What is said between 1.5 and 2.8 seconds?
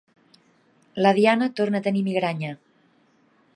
torna a tenir migranya.